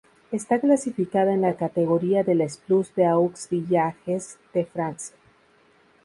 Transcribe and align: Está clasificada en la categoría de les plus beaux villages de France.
Está 0.31 0.59
clasificada 0.59 1.31
en 1.31 1.41
la 1.41 1.53
categoría 1.57 2.23
de 2.23 2.33
les 2.33 2.57
plus 2.57 2.87
beaux 2.95 3.37
villages 3.51 4.39
de 4.51 4.65
France. 4.65 5.13